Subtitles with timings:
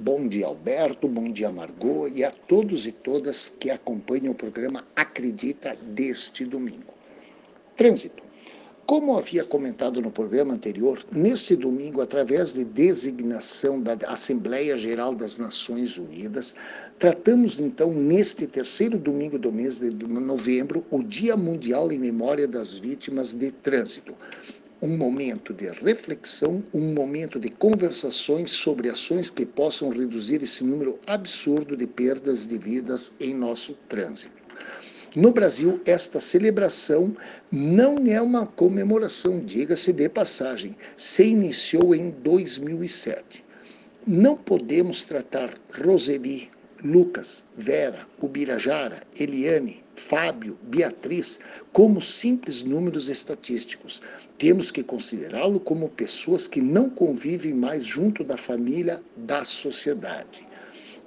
[0.00, 1.08] Bom dia, Alberto.
[1.08, 2.06] Bom dia, Margot.
[2.06, 6.94] E a todos e todas que acompanham o programa Acredita deste domingo.
[7.76, 8.22] Trânsito.
[8.86, 15.36] Como havia comentado no programa anterior, neste domingo, através de designação da Assembleia Geral das
[15.36, 16.54] Nações Unidas,
[16.98, 22.72] tratamos então, neste terceiro domingo do mês de novembro, o Dia Mundial em Memória das
[22.72, 24.14] Vítimas de Trânsito
[24.80, 30.98] um momento de reflexão, um momento de conversações sobre ações que possam reduzir esse número
[31.06, 34.38] absurdo de perdas de vidas em nosso trânsito.
[35.16, 37.16] No Brasil, esta celebração
[37.50, 43.44] não é uma comemoração, diga-se de passagem, se iniciou em 2007.
[44.06, 46.50] Não podemos tratar Roseli,
[46.82, 51.40] Lucas, Vera, Ubirajara, Eliane, Fábio, Beatriz
[51.72, 54.00] como simples números estatísticos.
[54.38, 60.46] Temos que considerá-lo como pessoas que não convivem mais junto da família, da sociedade.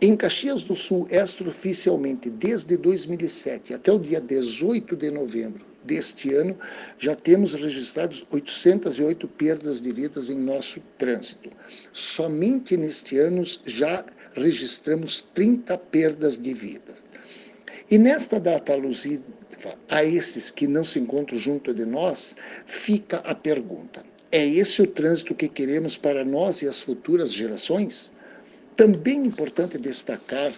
[0.00, 6.58] Em Caxias do Sul, extraoficialmente, desde 2007 até o dia 18 de novembro deste ano,
[6.98, 11.50] já temos registrados 808 perdas de vidas em nosso trânsito.
[11.92, 14.04] Somente neste ano já
[14.36, 16.94] registramos 30 perdas de vida.
[17.90, 19.22] E nesta data alusiva
[19.88, 24.86] a esses que não se encontram junto de nós, fica a pergunta: é esse o
[24.86, 28.12] trânsito que queremos para nós e as futuras gerações?
[28.76, 30.52] Também é importante destacar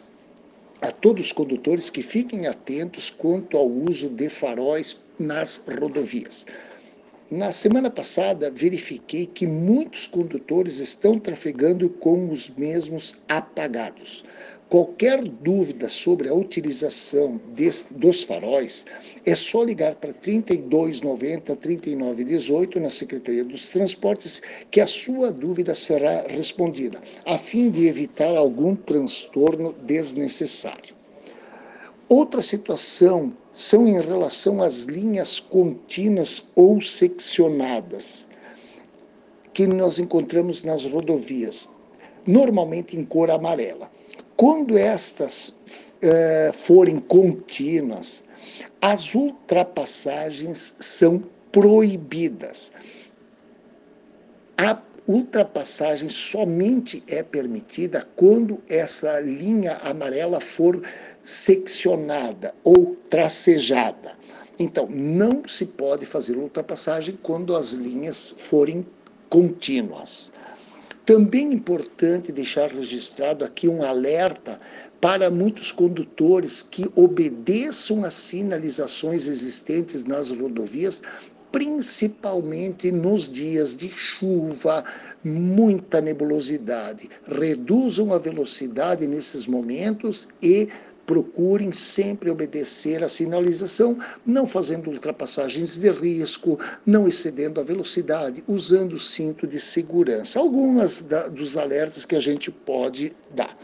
[0.80, 6.46] a todos os condutores que fiquem atentos quanto ao uso de faróis nas rodovias.
[7.30, 14.24] Na semana passada, verifiquei que muitos condutores estão trafegando com os mesmos apagados.
[14.66, 17.38] Qualquer dúvida sobre a utilização
[17.90, 18.86] dos faróis,
[19.26, 24.40] é só ligar para 3290 3918 na Secretaria dos Transportes
[24.70, 30.96] que a sua dúvida será respondida, a fim de evitar algum transtorno desnecessário.
[32.08, 38.28] Outra situação são em relação às linhas contínuas ou seccionadas
[39.52, 41.68] que nós encontramos nas rodovias,
[42.24, 43.90] normalmente em cor amarela.
[44.36, 48.22] Quando estas uh, forem contínuas,
[48.80, 52.70] as ultrapassagens são proibidas.
[54.56, 54.72] A
[55.08, 60.82] ultrapassagem somente é permitida quando essa linha amarela for
[61.24, 64.12] seccionada ou tracejada.
[64.58, 68.86] Então, não se pode fazer ultrapassagem quando as linhas forem
[69.30, 70.30] contínuas.
[71.06, 74.60] Também é importante deixar registrado aqui um alerta
[75.00, 81.00] para muitos condutores que obedeçam às sinalizações existentes nas rodovias
[81.50, 84.84] principalmente nos dias de chuva,
[85.24, 87.08] muita nebulosidade.
[87.26, 90.68] Reduzam a velocidade nesses momentos e
[91.08, 98.92] procurem sempre obedecer à sinalização, não fazendo ultrapassagens de risco, não excedendo a velocidade, usando
[98.92, 100.38] o cinto de segurança.
[100.38, 103.56] Algumas da, dos alertas que a gente pode dar.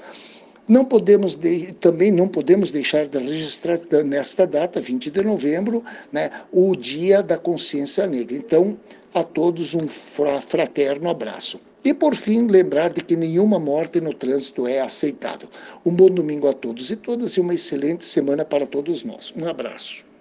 [0.66, 6.30] Não podemos de, também não podemos deixar de registrar nesta data, 20 de novembro, né,
[6.50, 8.36] o Dia da Consciência Negra.
[8.36, 8.76] Então,
[9.12, 11.60] a todos um fraterno abraço.
[11.84, 15.50] E, por fim, lembrar de que nenhuma morte no trânsito é aceitável.
[15.84, 19.34] Um bom domingo a todos e todas e uma excelente semana para todos nós.
[19.36, 20.13] Um abraço.